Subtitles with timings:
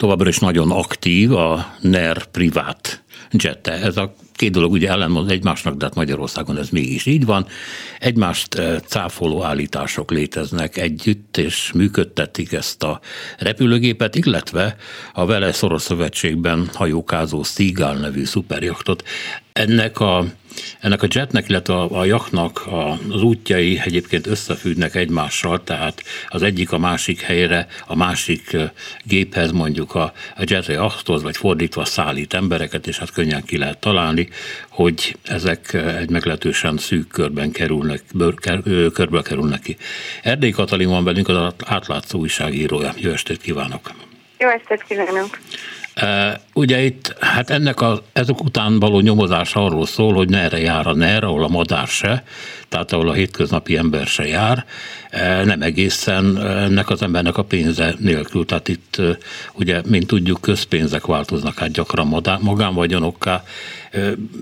[0.00, 3.72] Továbbra is nagyon aktív a NER privát jette.
[3.72, 7.46] Ez a két dolog ugye ellenmond egymásnak, de hát Magyarországon ez mégis így van.
[7.98, 13.00] Egymást eh, cáfoló állítások léteznek együtt, és működtetik ezt a
[13.38, 14.76] repülőgépet, illetve
[15.12, 19.02] a vele szoros szövetségben hajókázó Seagull nevű szuperjaktot.
[19.52, 20.24] Ennek a
[20.80, 22.66] ennek a jetnek, illetve a, a jaknak
[23.08, 28.56] az útjai egyébként összefüggnek egymással, tehát az egyik a másik helyre, a másik
[29.02, 33.78] géphez mondjuk a, a jet jachthoz, vagy fordítva szállít embereket, és hát könnyen ki lehet
[33.78, 34.28] találni,
[34.68, 38.34] hogy ezek egy meglehetősen szűk körben kerülnek, bőr,
[38.92, 39.76] körbe kerülnek ki.
[40.22, 42.94] Erdély Katalin van velünk, az átlátszó újságírója.
[42.96, 43.90] Jó estét kívánok!
[44.38, 45.38] Jó estét kívánok!
[46.54, 50.94] Ugye itt, hát ennek a, ezek után való nyomozás arról szól, hogy erre jár a
[50.94, 52.24] NER, ahol a madár se,
[52.68, 54.64] tehát ahol a hétköznapi ember se jár,
[55.44, 58.44] nem egészen ennek az embernek a pénze nélkül.
[58.44, 59.02] Tehát itt
[59.52, 63.44] ugye, mint tudjuk, közpénzek változnak át gyakran magánvagyonokká.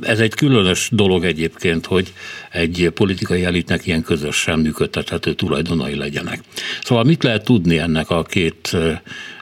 [0.01, 2.13] Ez egy különös dolog egyébként, hogy
[2.51, 6.41] egy politikai elitnek ilyen közösen működtethető tulajdonai legyenek.
[6.83, 8.77] Szóval mit lehet tudni ennek a két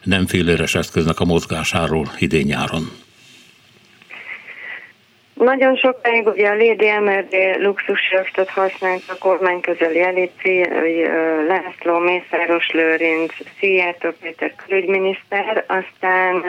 [0.04, 2.82] nem féléres eszköznek a mozgásáról idén-nyáron?
[5.34, 10.68] Nagyon sokáig ugye a Lady MRD luxusjachtot használt a kormány közeli elici,
[11.48, 16.44] László, Mészáros Lőrinc, Szijjártó Péter külügyminiszter, aztán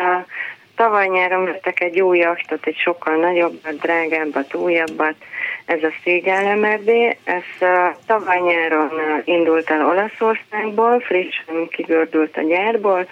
[0.76, 5.16] tavaly nyáron vettek egy új jachtot, egy sokkal nagyobbat, drágábbat, újabbat,
[5.66, 6.90] ez a Szégel MRD,
[7.24, 7.68] ez
[8.08, 8.92] tavaly nyáron
[9.24, 13.08] indult el Olaszországból, frissen kigördült a gyárból,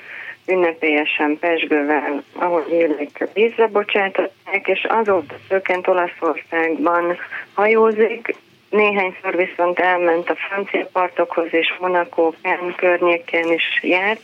[0.48, 7.18] ünnepélyesen Pesgővel, ahogy élik, vízre bocsátották, és azóta szökent Olaszországban
[7.54, 8.36] hajózik,
[8.70, 14.22] néhányszor viszont elment a francia partokhoz és Monaco Kern környéken is járt,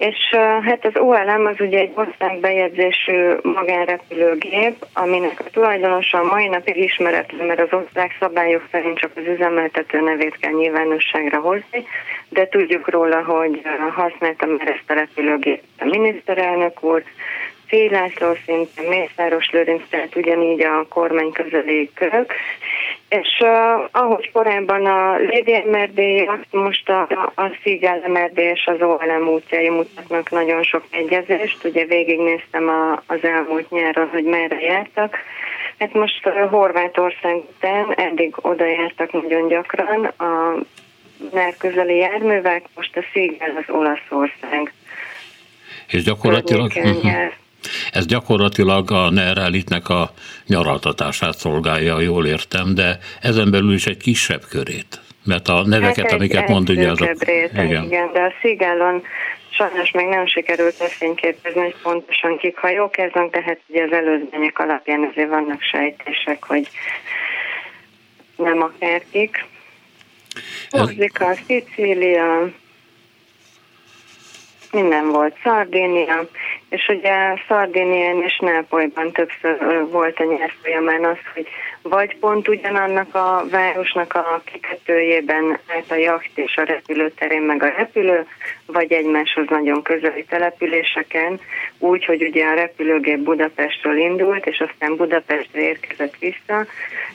[0.00, 0.16] és
[0.62, 7.46] hát az OLM az ugye egy országbejegyzésű magánrepülőgép, aminek a tulajdonosa a mai napig ismeretlen,
[7.46, 11.86] mert az ország szabályok szerint csak az üzemeltető nevét kell nyilvánosságra hozni,
[12.28, 17.02] de tudjuk róla, hogy használta már ezt a repülőgépet a miniszterelnök úr,
[17.70, 22.32] Szély László szintén, Mészáros Lőrinc, tehát ugyanígy a kormány közeli körök.
[23.10, 25.16] És uh, ahogy korábban a
[25.70, 26.00] MRD,
[26.50, 27.00] most a,
[27.34, 31.64] a Szigel MRD és az OLM útjai mutatnak nagyon sok egyezést.
[31.64, 35.16] Ugye végignéztem a, az elmúlt nyáron, hogy merre jártak.
[35.78, 40.54] Hát most uh, Horvátország után eddig oda jártak nagyon gyakran a
[41.32, 44.72] NER közeli járművek, most a Szigel az Olaszország.
[45.88, 46.72] És gyakorlatilag...
[46.76, 47.32] Uh-huh.
[47.92, 50.12] Ez gyakorlatilag a NER elitnek a
[50.46, 55.00] nyaraltatását szolgálja, jól értem, de ezen belül is egy kisebb körét.
[55.24, 57.24] Mert a neveket, hát amiket mond, ugye azok...
[57.24, 57.84] Réteg, igen.
[57.84, 59.02] igen, de a Szigálon
[59.50, 64.58] sajnos még nem sikerült lefényképezni, hogy pontosan kik hajók ezek, de hát ugye az előzmények
[64.58, 66.68] alapján azért vannak sejtések, hogy
[68.36, 69.44] nem akárkik.
[70.70, 72.50] Korzika, Szicília,
[74.72, 76.28] minden volt, Szardénia,
[76.70, 81.46] és ugye Szardénián és Nápolyban többször volt a nyár folyamán az, hogy
[81.82, 87.72] vagy pont ugyanannak a városnak a kikötőjében állt a jacht és a repülőterén meg a
[87.76, 88.26] repülő,
[88.66, 91.40] vagy egymáshoz nagyon közeli településeken,
[91.78, 96.66] úgy, hogy ugye a repülőgép Budapestről indult, és aztán Budapestre érkezett vissza,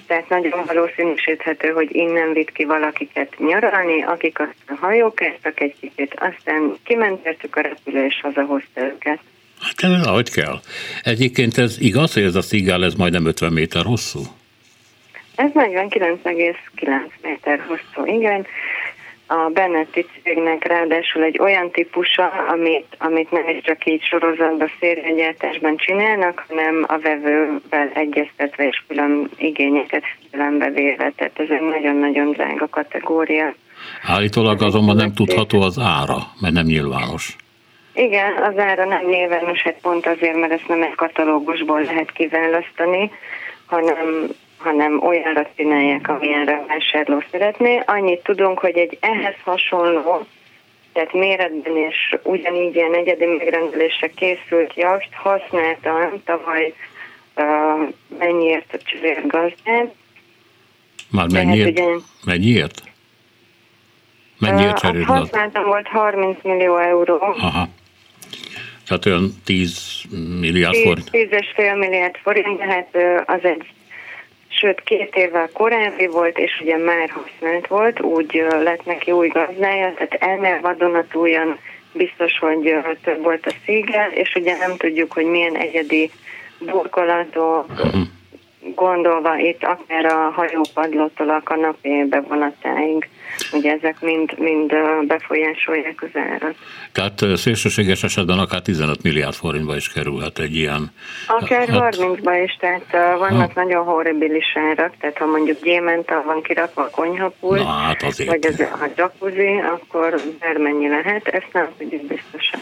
[0.07, 6.75] tehát nagyon valószínűsíthető, hogy innen vitt ki valakiket nyaralni, akik aztán hajókáztak egy kicsit, aztán
[6.83, 9.19] kimentettük a repülő és hazahozta őket.
[9.61, 10.59] Hát ez ahogy kell.
[11.03, 14.19] Egyébként ez igaz, hogy ez a szigál ez majdnem 50 méter hosszú?
[15.35, 18.45] Ez 49,9 méter hosszú, igen.
[19.27, 25.77] A Benetti cégnek ráadásul egy olyan típusa, amit, amit nem is csak így sorozatban szériagyártásban
[25.77, 31.11] csinálnak, hanem a vevővel egyeztetve és külön igényeket figyelembe véve.
[31.15, 33.55] Tehát ez egy nagyon-nagyon drága kategória.
[34.03, 37.35] Állítólag azonban nem tudható az ára, mert nem nyilvános.
[37.95, 43.11] Igen, az ára nem nyilvános, hát pont azért, mert ezt nem egy katalógusból lehet kiválasztani,
[43.65, 44.27] hanem,
[44.57, 47.81] hanem olyanra csinálják, amilyenre vásárló szeretné.
[47.85, 50.25] Annyit tudunk, hogy egy ehhez hasonló,
[50.93, 56.73] tehát méretben és ugyanígy ilyen egyedi megrendelésre készült jacht használtam tavaly
[57.35, 57.89] uh,
[58.19, 59.93] mennyiért a csillérgazdát.
[61.11, 61.79] Már mennyiért?
[61.79, 62.81] Hát ugye, mennyiért?
[64.39, 65.09] Mennyiért cserélt?
[65.09, 67.17] Uh, használtam volt 30 millió euró.
[67.21, 67.67] Aha.
[68.87, 70.01] Tehát olyan 10
[70.39, 71.11] milliárd forint.
[71.11, 72.89] 10 és fél milliárd forint, de hát
[73.25, 73.65] az egy
[74.47, 79.93] sőt két évvel korábbi volt, és ugye már használt volt, úgy lett neki új gazdája,
[79.93, 81.59] tehát ennél vadonatújan
[81.93, 86.11] biztos, hogy több volt a szíge, és ugye nem tudjuk, hogy milyen egyedi
[86.59, 88.03] burkolatok, uh-huh
[88.75, 93.09] gondolva itt akár a hajópadlótól a kanapé bevonatáig,
[93.51, 94.73] ugye ezek mind, mind
[95.07, 96.55] befolyásolják az árat.
[96.91, 100.91] Tehát szélsőséges esetben akár 15 milliárd forintba is kerülhet egy ilyen.
[101.27, 101.95] Akár hát...
[101.95, 103.61] 30-ba is, tehát vannak ha.
[103.61, 108.89] nagyon horribilis árak, tehát ha mondjuk gyémenta van kirakva a konyhapult, hát vagy az a
[108.95, 112.59] jacuzzi, akkor bármennyi lehet, ezt nem tudjuk biztosan.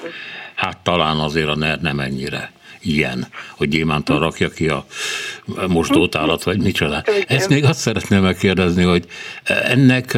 [0.55, 2.51] Hát talán azért a NER nem ennyire
[2.81, 3.27] ilyen,
[3.57, 4.85] hogy gyémántal rakja ki a
[5.67, 7.03] mosdótálat, vagy micsoda.
[7.27, 9.05] Ezt még azt szeretném megkérdezni, hogy
[9.43, 10.17] ennek,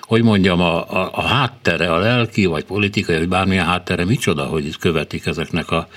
[0.00, 4.66] hogy mondjam, a, a, a háttere, a lelki, vagy politikai, vagy bármilyen háttere, micsoda, hogy
[4.66, 5.88] itt követik ezeknek a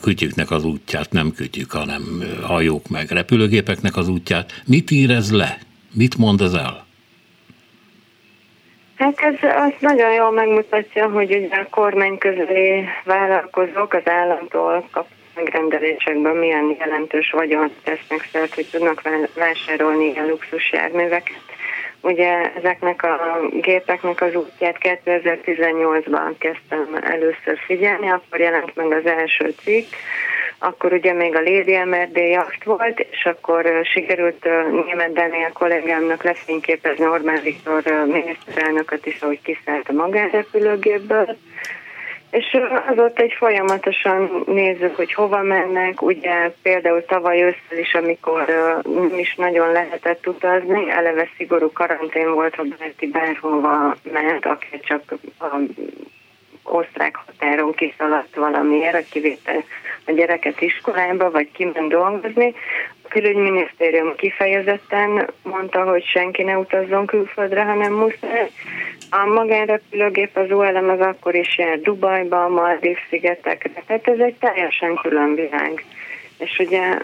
[0.00, 4.62] kütyüknek az útját, nem kütyük, hanem hajók meg repülőgépeknek az útját.
[4.64, 5.58] Mit ír ez le?
[5.92, 6.86] Mit mond ez el?
[8.98, 15.06] Hát ez azt nagyon jól megmutatja, hogy ugye a kormány közeli vállalkozók az államtól kap
[15.34, 19.02] megrendelésekben milyen jelentős vagyon tesznek szert, hogy tudnak
[19.34, 21.40] vásárolni ilyen luxus járműveket.
[22.00, 29.54] Ugye ezeknek a gépeknek az útját 2018-ban kezdtem először figyelni, akkor jelent meg az első
[29.62, 29.92] cikk,
[30.58, 34.48] akkor ugye még a Lady MRD jacht volt, és akkor sikerült
[34.84, 41.36] német Daniel kollégámnak lefényképezni Orbán Viktor miniszterelnököt is, ahogy kiszállt a magánrepülőgépből,
[42.30, 42.58] és
[42.88, 46.02] azóta egy folyamatosan nézzük, hogy hova mennek.
[46.02, 48.44] Ugye például tavaly ősszel is, amikor
[48.84, 55.02] nem is nagyon lehetett utazni, eleve szigorú karantén volt, ha bárki bárhova ment, akár csak
[55.38, 55.56] a
[56.62, 59.64] osztrák határon kiszaladt valamiért, a kivétel
[60.08, 62.54] a gyereket iskolába, vagy kiment dolgozni.
[63.02, 68.50] A külügyminisztérium kifejezetten mondta, hogy senki ne utazzon külföldre, hanem muszáj.
[69.10, 74.34] A magánrepülőgép az ULM az akkor is jár Dubajba, a Maldív szigetekre, tehát ez egy
[74.34, 75.84] teljesen külön világ.
[76.38, 76.98] És ugye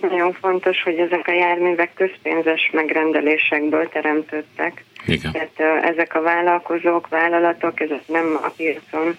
[0.00, 4.84] nagyon fontos, hogy ezek a járművek közpénzes megrendelésekből teremtődtek.
[5.06, 5.32] Igen.
[5.32, 9.16] Tehát ezek a vállalkozók, vállalatok, ezek nem a piacon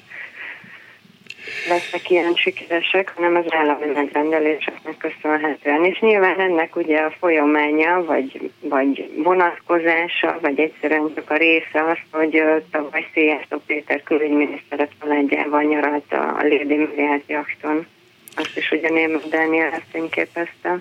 [1.68, 5.86] lesznek ilyen sikeresek, hanem az állami megrendeléseknek köszönhetően.
[5.86, 11.98] És nyilván ennek ugye a folyamánya, vagy, vagy vonatkozása, vagy egyszerűen csak a része az,
[12.12, 17.88] hogy tavaly Szijjártó Péter külügyminiszteret családjával nyaralt a Lady Milliárd jakton.
[18.36, 20.78] Azt is ugye Német Dániel ezt fényképezte.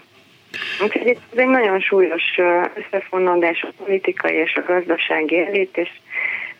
[0.82, 2.22] Úgyhogy ez egy nagyon súlyos
[2.74, 5.88] összefonódás a politikai és a gazdasági elit, és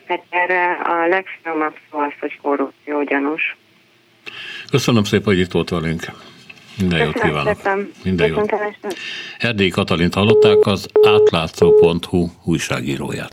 [0.07, 3.57] hát erre a legfinomabb szó az, hogy korrupció gyanús.
[4.71, 6.13] Köszönöm szépen, hogy itt volt velünk.
[6.79, 7.59] Minden jót kívánok.
[8.03, 8.55] Minden jót.
[9.39, 13.27] Erdélyi Katalint hallották az átlátszó.hu újságíróját.